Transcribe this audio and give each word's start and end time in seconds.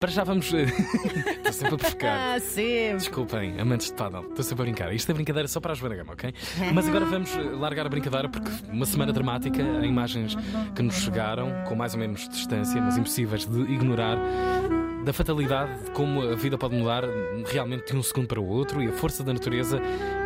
Para 0.00 0.12
já 0.12 0.22
vamos. 0.22 0.46
Estou 0.54 1.52
sempre 1.52 1.74
a 1.74 1.78
provocar. 1.78 2.36
Ah, 2.36 2.38
sempre. 2.38 2.98
Desculpem, 2.98 3.60
amantes 3.60 3.88
de 3.88 3.94
paddle, 3.94 4.28
estou 4.28 4.44
sempre 4.44 4.62
a 4.62 4.64
brincar. 4.66 4.94
Isto 4.94 5.10
é 5.10 5.14
brincadeira 5.14 5.48
só 5.48 5.58
para 5.58 5.72
a 5.72 5.74
Joana 5.74 5.96
Gama, 5.96 6.12
ok? 6.12 6.32
Mas 6.72 6.86
agora 6.86 7.04
vamos 7.04 7.34
eh, 7.34 7.42
largar 7.42 7.84
a 7.84 7.88
brincadeira 7.88 8.28
porque 8.28 8.48
uma 8.70 8.86
semana 8.86 9.12
dramática, 9.12 9.60
há 9.60 9.84
imagens 9.84 10.36
que 10.76 10.82
nos 10.82 10.94
chegaram 10.98 11.50
com 11.66 11.74
mais 11.74 11.94
ou 11.94 12.00
menos 12.00 12.28
distância, 12.28 12.80
mas 12.80 12.96
impossíveis 12.96 13.44
de 13.44 13.60
ignorar, 13.72 14.16
da 15.04 15.12
fatalidade, 15.12 15.82
de 15.82 15.90
como 15.90 16.22
a 16.22 16.36
vida 16.36 16.56
pode 16.56 16.76
mudar 16.76 17.02
realmente 17.46 17.90
de 17.90 17.98
um 17.98 18.02
segundo 18.02 18.28
para 18.28 18.40
o 18.40 18.46
outro 18.46 18.80
e 18.80 18.86
a 18.86 18.92
força 18.92 19.24
da 19.24 19.32
natureza 19.32 19.80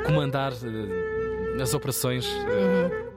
comandar 0.05 0.53
eh, 0.53 1.63
as 1.63 1.73
operações. 1.73 2.27
de 2.27 3.12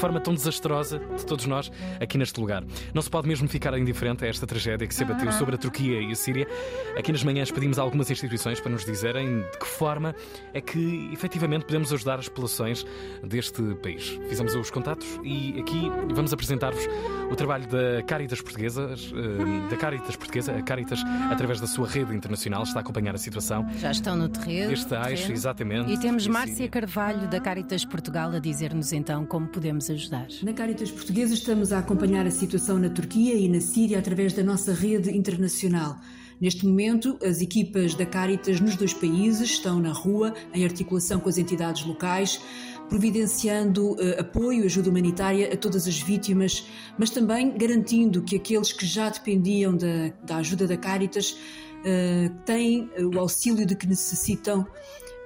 forma 0.00 0.18
tão 0.18 0.32
desastrosa 0.32 0.98
de 0.98 1.26
todos 1.26 1.44
nós 1.44 1.70
aqui 2.00 2.16
neste 2.16 2.40
lugar. 2.40 2.64
Não 2.94 3.02
se 3.02 3.10
pode 3.10 3.28
mesmo 3.28 3.46
ficar 3.46 3.76
indiferente 3.78 4.24
a 4.24 4.28
esta 4.28 4.46
tragédia 4.46 4.86
que 4.86 4.94
se 4.94 5.04
abateu 5.04 5.30
sobre 5.32 5.56
a 5.56 5.58
Turquia 5.58 6.00
e 6.00 6.10
a 6.10 6.14
Síria. 6.14 6.48
Aqui 6.96 7.12
nas 7.12 7.22
manhãs 7.22 7.50
pedimos 7.50 7.78
a 7.78 7.82
algumas 7.82 8.10
instituições 8.10 8.58
para 8.60 8.72
nos 8.72 8.84
dizerem 8.84 9.42
de 9.42 9.58
que 9.58 9.66
forma 9.66 10.14
é 10.54 10.60
que 10.60 11.10
efetivamente 11.12 11.66
podemos 11.66 11.92
ajudar 11.92 12.18
as 12.18 12.28
populações 12.28 12.86
deste 13.22 13.62
país. 13.82 14.18
Fizemos 14.28 14.54
os 14.54 14.70
contatos 14.70 15.06
e 15.22 15.60
aqui 15.60 15.90
vamos 16.14 16.32
apresentar-vos 16.32 16.86
o 17.30 17.36
trabalho 17.36 17.66
da 17.66 18.02
Caritas 18.06 18.40
Portuguesa, 18.40 18.94
eh, 18.94 19.68
da 19.68 19.76
Caritas 19.76 20.16
Portuguesa, 20.16 20.56
a 20.56 20.62
Caritas, 20.62 21.00
através 21.30 21.60
da 21.60 21.66
sua 21.66 21.86
rede 21.86 22.14
internacional, 22.14 22.62
está 22.62 22.80
a 22.80 22.82
acompanhar 22.82 23.14
a 23.14 23.18
situação. 23.18 23.68
Já 23.78 23.90
estão 23.90 24.16
no 24.16 24.28
terreno. 24.28 24.72
Este 24.72 24.86
terreno. 24.86 25.32
exatamente. 25.32 25.92
E 25.92 26.00
temos 26.00 26.26
Márcia. 26.26 26.68
Carvalho, 26.68 27.28
da 27.28 27.38
Caritas 27.38 27.84
Portugal, 27.84 28.30
a 28.32 28.38
dizer-nos 28.38 28.92
então 28.92 29.26
como 29.26 29.46
podemos 29.46 29.89
ajudar. 29.92 30.26
Na 30.42 30.52
Caritas 30.52 30.90
Portuguesa 30.90 31.34
estamos 31.34 31.72
a 31.72 31.78
acompanhar 31.78 32.26
a 32.26 32.30
situação 32.30 32.78
na 32.78 32.88
Turquia 32.88 33.34
e 33.34 33.48
na 33.48 33.60
Síria 33.60 33.98
através 33.98 34.32
da 34.32 34.42
nossa 34.42 34.72
rede 34.72 35.10
internacional. 35.16 35.96
Neste 36.40 36.66
momento, 36.66 37.18
as 37.22 37.42
equipas 37.42 37.94
da 37.94 38.06
Caritas 38.06 38.60
nos 38.60 38.74
dois 38.74 38.94
países 38.94 39.50
estão 39.50 39.78
na 39.78 39.92
rua, 39.92 40.34
em 40.54 40.64
articulação 40.64 41.20
com 41.20 41.28
as 41.28 41.36
entidades 41.36 41.84
locais, 41.84 42.40
providenciando 42.88 43.94
eh, 44.00 44.18
apoio, 44.18 44.64
ajuda 44.64 44.88
humanitária 44.88 45.52
a 45.52 45.56
todas 45.56 45.86
as 45.86 46.00
vítimas, 46.00 46.66
mas 46.98 47.10
também 47.10 47.56
garantindo 47.56 48.22
que 48.22 48.36
aqueles 48.36 48.72
que 48.72 48.86
já 48.86 49.10
dependiam 49.10 49.76
da, 49.76 50.12
da 50.24 50.36
ajuda 50.36 50.66
da 50.66 50.76
Caritas 50.76 51.36
eh, 51.84 52.30
têm 52.44 52.90
eh, 52.94 53.04
o 53.04 53.18
auxílio 53.18 53.64
de 53.64 53.74
que 53.74 53.86
necessitam, 53.86 54.66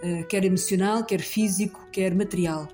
eh, 0.03 0.23
quer 0.25 0.45
emocional, 0.45 1.05
quer 1.05 1.21
físico, 1.21 1.87
quer 1.91 2.15
material. 2.15 2.69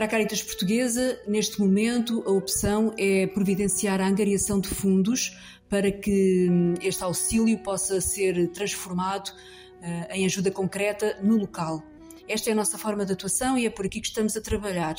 Para 0.00 0.06
a 0.06 0.10
Caritas 0.12 0.42
Portuguesa, 0.42 1.20
neste 1.28 1.60
momento, 1.60 2.24
a 2.26 2.30
opção 2.30 2.94
é 2.96 3.26
providenciar 3.26 4.00
a 4.00 4.06
angariação 4.06 4.58
de 4.58 4.66
fundos 4.66 5.36
para 5.68 5.92
que 5.92 6.48
hum, 6.50 6.72
este 6.80 7.04
auxílio 7.04 7.58
possa 7.58 8.00
ser 8.00 8.48
transformado 8.48 9.30
eh, 9.82 10.16
em 10.16 10.24
ajuda 10.24 10.50
concreta 10.50 11.18
no 11.22 11.36
local. 11.36 11.82
Esta 12.26 12.48
é 12.48 12.54
a 12.54 12.56
nossa 12.56 12.78
forma 12.78 13.04
de 13.04 13.12
atuação 13.12 13.58
e 13.58 13.66
é 13.66 13.68
por 13.68 13.84
aqui 13.84 14.00
que 14.00 14.06
estamos 14.06 14.34
a 14.38 14.40
trabalhar. 14.40 14.94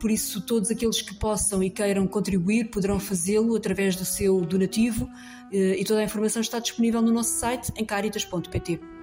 Por 0.00 0.10
isso, 0.10 0.40
todos 0.40 0.68
aqueles 0.68 1.00
que 1.00 1.14
possam 1.14 1.62
e 1.62 1.70
queiram 1.70 2.04
contribuir 2.08 2.70
poderão 2.72 2.98
fazê-lo 2.98 3.54
através 3.54 3.94
do 3.94 4.04
seu 4.04 4.40
donativo 4.40 5.08
eh, 5.52 5.78
e 5.78 5.84
toda 5.84 6.00
a 6.00 6.02
informação 6.02 6.42
está 6.42 6.58
disponível 6.58 7.00
no 7.00 7.12
nosso 7.12 7.38
site 7.38 7.72
em 7.76 7.84
caritas.pt. 7.84 8.97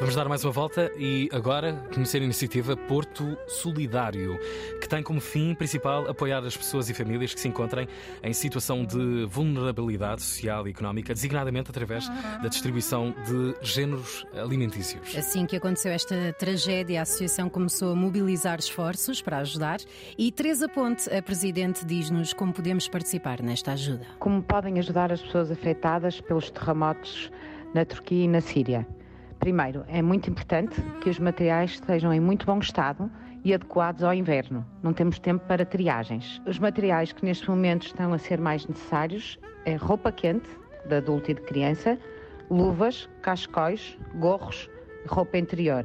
Vamos 0.00 0.16
dar 0.16 0.28
mais 0.28 0.44
uma 0.44 0.50
volta 0.50 0.90
e 0.98 1.28
agora 1.32 1.72
conhecer 1.94 2.20
a 2.20 2.24
iniciativa 2.24 2.76
Porto 2.76 3.38
Solidário, 3.46 4.38
que 4.80 4.88
tem 4.88 5.02
como 5.04 5.20
fim 5.20 5.54
principal 5.54 6.10
apoiar 6.10 6.44
as 6.44 6.56
pessoas 6.56 6.90
e 6.90 6.94
famílias 6.94 7.32
que 7.32 7.40
se 7.40 7.46
encontrem 7.46 7.86
em 8.22 8.32
situação 8.32 8.84
de 8.84 9.24
vulnerabilidade 9.26 10.20
social 10.22 10.66
e 10.66 10.72
económica, 10.72 11.14
designadamente 11.14 11.70
através 11.70 12.08
da 12.42 12.48
distribuição 12.48 13.14
de 13.24 13.54
géneros 13.62 14.26
alimentícios. 14.34 15.16
Assim 15.16 15.46
que 15.46 15.56
aconteceu 15.56 15.92
esta 15.92 16.32
tragédia, 16.32 16.98
a 16.98 17.02
Associação 17.02 17.48
começou 17.48 17.92
a 17.92 17.94
mobilizar 17.94 18.58
esforços 18.58 19.22
para 19.22 19.38
ajudar 19.38 19.78
e 20.18 20.32
Teresa 20.32 20.68
Ponte, 20.68 21.08
a 21.08 21.22
Presidente, 21.22 21.84
diz-nos 21.84 22.32
como 22.32 22.52
podemos 22.52 22.88
participar 22.88 23.40
nesta 23.40 23.72
ajuda. 23.72 24.06
Como 24.18 24.42
podem 24.42 24.80
ajudar 24.80 25.12
as 25.12 25.22
pessoas 25.22 25.52
afetadas 25.52 26.20
pelos 26.20 26.50
terremotos 26.50 27.30
na 27.72 27.84
Turquia 27.84 28.24
e 28.24 28.28
na 28.28 28.40
Síria? 28.40 28.86
Primeiro, 29.38 29.84
é 29.88 30.00
muito 30.00 30.30
importante 30.30 30.80
que 31.00 31.10
os 31.10 31.18
materiais 31.18 31.72
estejam 31.72 32.12
em 32.12 32.20
muito 32.20 32.46
bom 32.46 32.58
estado 32.58 33.10
e 33.44 33.52
adequados 33.52 34.02
ao 34.02 34.14
inverno. 34.14 34.64
Não 34.82 34.92
temos 34.92 35.18
tempo 35.18 35.44
para 35.46 35.66
triagens. 35.66 36.40
Os 36.46 36.58
materiais 36.58 37.12
que 37.12 37.24
neste 37.24 37.48
momento 37.50 37.86
estão 37.86 38.12
a 38.14 38.18
ser 38.18 38.40
mais 38.40 38.66
necessários 38.66 39.38
é 39.66 39.74
roupa 39.76 40.10
quente, 40.10 40.48
de 40.86 40.94
adulto 40.94 41.30
e 41.30 41.34
de 41.34 41.42
criança, 41.42 41.98
luvas, 42.50 43.08
cascóis, 43.20 43.98
gorros, 44.14 44.70
roupa 45.06 45.36
interior. 45.36 45.84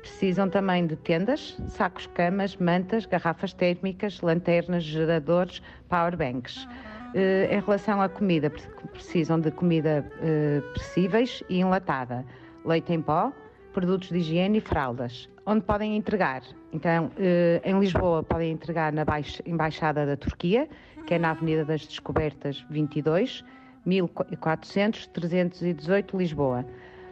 Precisam 0.00 0.48
também 0.48 0.86
de 0.86 0.96
tendas, 0.96 1.56
sacos 1.68 2.06
camas, 2.08 2.56
mantas, 2.56 3.06
garrafas 3.06 3.52
térmicas, 3.54 4.20
lanternas, 4.20 4.82
geradores, 4.84 5.62
powerbanks. 5.88 6.66
Eh, 7.14 7.48
em 7.50 7.60
relação 7.60 8.02
à 8.02 8.08
comida, 8.08 8.50
pre- 8.50 8.62
precisam 8.92 9.40
de 9.40 9.50
comida 9.50 10.04
eh, 10.20 10.60
perecíveis 10.74 11.42
e 11.48 11.60
enlatada, 11.60 12.24
leite 12.64 12.92
em 12.92 13.00
pó, 13.02 13.32
produtos 13.72 14.08
de 14.08 14.18
higiene 14.18 14.58
e 14.58 14.60
fraldas. 14.60 15.28
Onde 15.46 15.62
podem 15.62 15.96
entregar? 15.96 16.42
Então, 16.72 17.10
eh, 17.18 17.60
em 17.64 17.78
Lisboa 17.78 18.22
podem 18.22 18.52
entregar 18.52 18.92
na 18.92 19.04
Baix- 19.04 19.42
Embaixada 19.44 20.06
da 20.06 20.16
Turquia, 20.16 20.68
que 21.06 21.14
é 21.14 21.18
na 21.18 21.30
Avenida 21.32 21.64
das 21.64 21.86
Descobertas 21.86 22.64
22, 22.70 23.44
1400 23.84 25.06
318 25.08 26.16
Lisboa. 26.16 26.64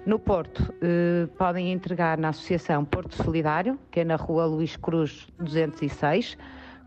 No 0.06 0.18
Porto, 0.18 0.72
eh, 0.82 1.28
podem 1.38 1.70
entregar 1.72 2.16
na 2.18 2.30
Associação 2.30 2.84
Porto 2.84 3.14
Solidário, 3.14 3.78
que 3.90 4.00
é 4.00 4.04
na 4.04 4.16
Rua 4.16 4.46
Luís 4.46 4.76
Cruz 4.76 5.28
206, 5.38 6.36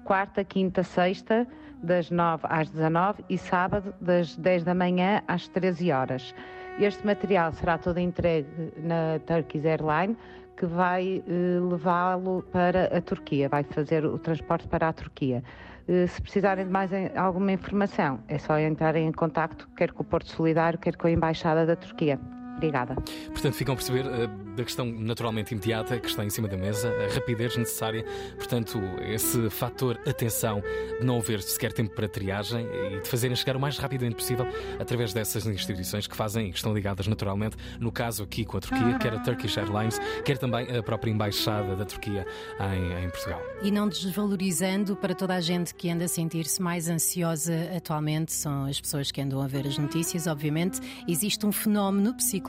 quarta, 0.05 0.43
quinta, 0.43 0.83
sexta, 0.83 1.45
das 1.83 2.09
9 2.09 2.45
às 2.49 2.69
19 2.69 3.25
e 3.29 3.38
sábado, 3.38 3.93
das 3.99 4.35
10 4.38 4.63
da 4.63 4.73
manhã 4.73 5.21
às 5.27 5.47
13 5.49 5.91
horas. 5.91 6.33
Este 6.79 7.05
material 7.05 7.51
será 7.53 7.77
todo 7.77 7.97
entregue 7.99 8.47
na 8.77 9.19
Turkish 9.25 9.66
Airline, 9.66 10.16
que 10.57 10.66
vai 10.66 11.21
eh, 11.27 11.59
levá-lo 11.59 12.43
para 12.51 12.85
a 12.97 13.01
Turquia, 13.01 13.49
vai 13.49 13.63
fazer 13.63 14.05
o 14.05 14.17
transporte 14.17 14.67
para 14.67 14.88
a 14.88 14.93
Turquia. 14.93 15.43
Eh, 15.88 16.07
se 16.07 16.22
precisarem 16.22 16.66
de 16.66 16.72
mais 16.72 16.91
em- 16.93 17.11
alguma 17.17 17.51
informação, 17.51 18.19
é 18.27 18.37
só 18.37 18.57
entrarem 18.59 19.07
em 19.07 19.11
contacto, 19.11 19.67
quer 19.75 19.91
com 19.91 20.01
o 20.01 20.05
Porto 20.05 20.29
Solidário, 20.29 20.79
quer 20.79 20.95
com 20.95 21.07
a 21.07 21.11
Embaixada 21.11 21.66
da 21.66 21.75
Turquia. 21.75 22.19
Obrigada. 22.55 22.95
Portanto, 23.27 23.53
ficam 23.53 23.73
a 23.73 23.75
perceber 23.75 24.05
eh, 24.05 24.27
da 24.55 24.63
questão 24.63 24.85
naturalmente 24.85 25.51
imediata 25.51 25.99
que 25.99 26.07
está 26.07 26.23
em 26.23 26.29
cima 26.29 26.47
da 26.47 26.55
mesa, 26.55 26.89
a 26.89 27.13
rapidez 27.13 27.57
necessária, 27.57 28.05
portanto, 28.38 28.79
esse 29.01 29.49
fator 29.49 29.99
atenção 30.07 30.63
de 30.99 31.05
não 31.05 31.17
haver 31.17 31.41
sequer 31.41 31.73
tempo 31.73 31.93
para 31.93 32.07
triagem 32.07 32.66
e 32.66 33.01
de 33.01 33.09
fazerem 33.09 33.35
chegar 33.35 33.57
o 33.57 33.59
mais 33.59 33.77
rapidamente 33.77 34.16
possível 34.16 34.47
através 34.79 35.13
dessas 35.13 35.45
instituições 35.45 36.07
que 36.07 36.16
fazem 36.16 36.47
e 36.47 36.51
que 36.51 36.57
estão 36.57 36.73
ligadas 36.73 37.07
naturalmente, 37.07 37.57
no 37.79 37.91
caso 37.91 38.23
aqui 38.23 38.45
com 38.45 38.57
a 38.57 38.61
Turquia, 38.61 38.97
quer 38.99 39.13
a 39.13 39.19
Turkish 39.19 39.57
Airlines, 39.57 39.99
quer 40.23 40.37
também 40.37 40.75
a 40.75 40.81
própria 40.81 41.11
Embaixada 41.11 41.75
da 41.75 41.85
Turquia 41.85 42.25
em, 42.73 43.05
em 43.05 43.09
Portugal. 43.09 43.41
E 43.61 43.69
não 43.69 43.87
desvalorizando 43.87 44.95
para 44.95 45.13
toda 45.13 45.35
a 45.35 45.41
gente 45.41 45.75
que 45.75 45.89
anda 45.89 46.05
a 46.05 46.07
sentir-se 46.07 46.61
mais 46.61 46.87
ansiosa 46.87 47.53
atualmente, 47.75 48.31
são 48.31 48.66
as 48.66 48.79
pessoas 48.79 49.11
que 49.11 49.19
andam 49.19 49.41
a 49.41 49.47
ver 49.47 49.67
as 49.67 49.77
notícias, 49.77 50.25
obviamente, 50.25 50.79
existe 51.07 51.45
um 51.45 51.51
fenómeno 51.51 52.13
psicológico 52.13 52.44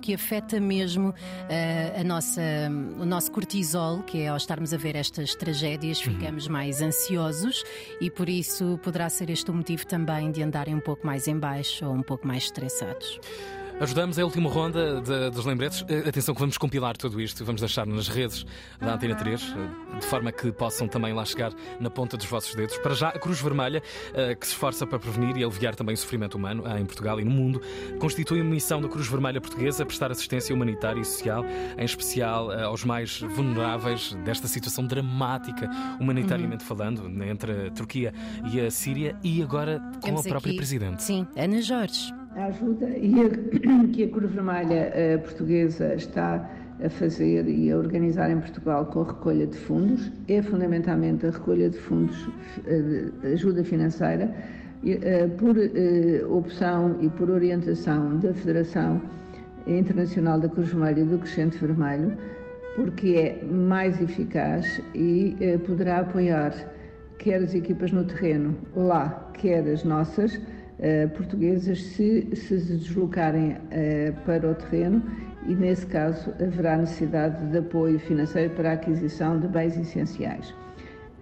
que 0.00 0.14
afeta 0.14 0.60
mesmo 0.60 1.14
eh, 1.48 1.96
a 2.00 2.04
nossa, 2.04 2.40
o 2.98 3.04
nosso 3.04 3.30
cortisol, 3.32 4.02
que 4.02 4.22
é 4.22 4.28
ao 4.28 4.36
estarmos 4.36 4.72
a 4.72 4.76
ver 4.76 4.94
estas 4.94 5.34
tragédias, 5.34 6.00
ficamos 6.00 6.46
mais 6.46 6.80
ansiosos 6.80 7.64
e 8.00 8.10
por 8.10 8.28
isso 8.28 8.78
poderá 8.82 9.08
ser 9.08 9.30
este 9.30 9.50
o 9.50 9.54
motivo 9.54 9.86
também 9.86 10.30
de 10.30 10.42
andarem 10.42 10.74
um 10.74 10.80
pouco 10.80 11.06
mais 11.06 11.26
em 11.26 11.38
baixo 11.38 11.84
ou 11.86 11.92
um 11.92 12.02
pouco 12.02 12.26
mais 12.26 12.44
estressados. 12.44 13.18
Ajudamos 13.82 14.16
a 14.16 14.24
última 14.24 14.48
ronda 14.48 15.00
de- 15.00 15.30
dos 15.30 15.44
lembretes. 15.44 15.84
Eh, 15.88 16.08
Atenção 16.08 16.32
que 16.34 16.40
vamos 16.40 16.56
compilar 16.56 16.96
tudo 16.96 17.20
isto, 17.20 17.44
vamos 17.44 17.60
deixar 17.60 17.84
nas 17.84 18.06
redes 18.06 18.46
da 18.80 18.94
Antena 18.94 19.16
3, 19.16 19.42
eh, 19.42 19.98
de 19.98 20.06
forma 20.06 20.30
que 20.30 20.52
possam 20.52 20.86
também 20.86 21.12
lá 21.12 21.24
chegar 21.24 21.52
na 21.80 21.90
ponta 21.90 22.16
dos 22.16 22.26
vossos 22.26 22.54
dedos. 22.54 22.78
Para 22.78 22.94
já, 22.94 23.08
a 23.08 23.18
Cruz 23.18 23.40
Vermelha, 23.40 23.82
eh, 24.14 24.36
que 24.36 24.46
se 24.46 24.52
esforça 24.52 24.86
para 24.86 25.00
prevenir 25.00 25.36
e 25.36 25.42
aliviar 25.42 25.74
também 25.74 25.94
o 25.94 25.98
sofrimento 25.98 26.36
humano 26.36 26.62
em 26.78 26.86
Portugal 26.86 27.18
e 27.18 27.24
no 27.24 27.30
mundo, 27.32 27.60
constitui 27.98 28.40
uma 28.40 28.50
missão 28.50 28.80
da 28.80 28.88
Cruz 28.88 29.08
Vermelha 29.08 29.40
Portuguesa 29.40 29.84
prestar 29.84 30.12
assistência 30.12 30.54
humanitária 30.54 31.00
e 31.00 31.04
social, 31.04 31.44
em 31.76 31.84
especial 31.84 32.52
aos 32.52 32.84
mais 32.84 33.20
vulneráveis 33.20 34.14
desta 34.24 34.46
situação 34.46 34.86
dramática, 34.86 35.68
humanitariamente 35.98 36.62
falando, 36.62 37.08
né, 37.08 37.30
entre 37.30 37.66
a 37.66 37.70
Turquia 37.72 38.14
e 38.52 38.60
a 38.60 38.70
Síria, 38.70 39.16
e 39.24 39.42
agora 39.42 39.80
com 39.94 40.00
Temos 40.00 40.24
a 40.24 40.28
própria 40.28 40.50
aqui- 40.50 40.56
Presidente. 40.56 41.02
Sim, 41.02 41.26
Ana 41.36 41.60
Jorge. 41.60 42.12
A 42.36 42.46
ajuda 42.46 42.88
e 42.88 43.14
a- 43.20 43.88
que 43.92 44.04
a 44.04 44.08
Cruz 44.08 44.32
Vermelha 44.32 44.90
eh, 44.94 45.18
Portuguesa 45.18 45.94
está 45.94 46.48
a 46.82 46.88
fazer 46.88 47.46
e 47.46 47.70
a 47.70 47.76
organizar 47.76 48.30
em 48.30 48.40
Portugal 48.40 48.86
com 48.86 49.02
a 49.02 49.04
recolha 49.04 49.46
de 49.46 49.56
fundos 49.56 50.10
é 50.28 50.40
fundamentalmente 50.42 51.26
a 51.26 51.30
recolha 51.30 51.68
de 51.68 51.76
fundos 51.78 52.28
eh, 52.66 53.10
de 53.20 53.32
ajuda 53.34 53.62
financeira 53.64 54.32
por 55.38 55.54
opção 56.28 56.96
e 57.00 57.08
por 57.10 57.30
orientação 57.30 58.18
da 58.18 58.34
Federação 58.34 59.00
Internacional 59.64 60.40
da 60.40 60.48
Cruz 60.48 60.70
Vermelha 60.72 61.02
e 61.02 61.04
do 61.04 61.18
Crescente 61.18 61.56
Vermelho, 61.58 62.12
porque 62.74 63.14
é 63.14 63.44
mais 63.44 64.00
eficaz 64.02 64.80
e 64.92 65.36
poderá 65.64 66.00
apoiar 66.00 66.52
quer 67.18 67.44
as 67.44 67.54
equipas 67.54 67.92
no 67.92 68.02
terreno 68.02 68.56
lá, 68.74 69.30
quer 69.34 69.60
as 69.68 69.84
nossas 69.84 70.40
portuguesas, 71.16 71.82
se 71.82 72.28
se 72.34 72.56
deslocarem 72.56 73.56
para 74.24 74.50
o 74.50 74.54
terreno 74.54 75.02
e, 75.46 75.54
nesse 75.54 75.86
caso, 75.86 76.30
haverá 76.40 76.76
necessidade 76.76 77.44
de 77.50 77.58
apoio 77.58 77.98
financeiro 78.00 78.50
para 78.54 78.70
a 78.70 78.72
aquisição 78.74 79.38
de 79.38 79.46
bens 79.48 79.78
essenciais. 79.78 80.54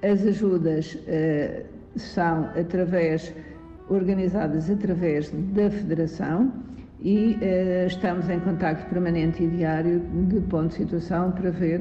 As 0.03 0.25
ajudas 0.25 0.95
uh, 0.95 1.65
são 1.97 2.45
através, 2.59 3.35
organizadas 3.89 4.71
através 4.71 5.31
da 5.31 5.71
Federação 5.71 6.53
e 7.03 7.39
estamos 7.87 8.29
em 8.29 8.39
contacto 8.41 8.89
permanente 8.91 9.43
e 9.43 9.49
diário 9.49 10.01
de 10.29 10.41
ponto 10.41 10.69
de 10.69 10.75
situação 10.75 11.33
para 11.33 11.51
ver 11.51 11.81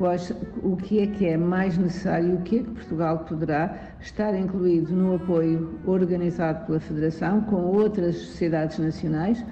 quais, 0.00 0.32
o 0.62 0.76
que 0.76 1.00
é 1.00 1.06
que 1.06 1.26
é 1.26 1.36
mais 1.36 1.76
necessário, 1.76 2.36
o 2.36 2.40
que 2.40 2.60
é 2.60 2.62
que 2.62 2.70
Portugal 2.70 3.18
poderá 3.18 3.78
estar 4.00 4.34
incluído 4.34 4.90
no 4.94 5.16
apoio 5.16 5.78
organizado 5.84 6.64
pela 6.64 6.80
Federação 6.80 7.42
com 7.42 7.56
outras 7.56 8.16
sociedades 8.16 8.78
nacionais 8.78 9.44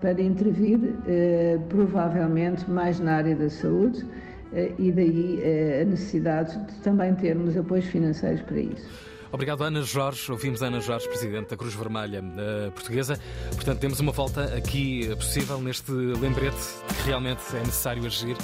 para 0.00 0.22
intervir, 0.22 0.78
eh, 1.08 1.58
provavelmente 1.68 2.70
mais 2.70 3.00
na 3.00 3.16
área 3.16 3.34
da 3.34 3.50
saúde, 3.50 4.06
eh, 4.52 4.70
e 4.78 4.92
daí 4.92 5.40
eh, 5.42 5.80
a 5.82 5.84
necessidade 5.84 6.56
de 6.66 6.74
também 6.76 7.12
termos 7.16 7.56
apoios 7.56 7.86
financeiros 7.86 8.42
para 8.42 8.60
isso. 8.60 9.17
Obrigado, 9.30 9.62
Ana 9.62 9.82
Jorge. 9.82 10.30
Ouvimos 10.30 10.62
Ana 10.62 10.80
Jorge, 10.80 11.08
Presidente 11.08 11.50
da 11.50 11.56
Cruz 11.56 11.74
Vermelha 11.74 12.22
uh, 12.22 12.70
Portuguesa. 12.72 13.18
Portanto, 13.54 13.78
temos 13.78 14.00
uma 14.00 14.12
volta 14.12 14.56
aqui 14.56 15.08
possível 15.16 15.60
neste 15.60 15.90
lembrete 15.92 16.56
de 16.88 16.94
que 16.94 17.02
realmente 17.06 17.40
é 17.54 17.60
necessário 17.60 18.04
agir 18.06 18.36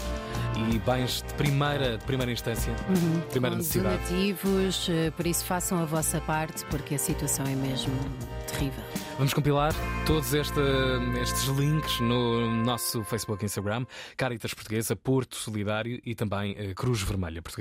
e 0.56 0.78
bens 0.78 1.22
de 1.22 1.34
primeira, 1.34 1.98
de 1.98 2.04
primeira 2.04 2.30
instância, 2.30 2.72
uhum. 2.88 3.20
primeira 3.30 3.56
necessidade. 3.56 3.96
Donativos, 3.96 4.88
por 5.16 5.26
isso 5.26 5.44
façam 5.44 5.78
a 5.78 5.84
vossa 5.84 6.20
parte, 6.20 6.64
porque 6.66 6.94
a 6.94 6.98
situação 6.98 7.44
é 7.46 7.54
mesmo 7.54 7.92
terrível. 8.46 8.84
Vamos 9.16 9.32
compilar 9.32 9.72
todos 10.06 10.32
este, 10.34 10.60
estes 11.20 11.44
links 11.44 12.00
no 12.00 12.50
nosso 12.64 13.02
Facebook 13.04 13.44
e 13.44 13.46
Instagram, 13.46 13.86
Caritas 14.16 14.54
Portuguesa, 14.54 14.94
Porto 14.94 15.36
Solidário 15.36 16.00
e 16.04 16.14
também 16.14 16.54
Cruz 16.74 17.02
Vermelha 17.02 17.42
Portuguesa. 17.42 17.52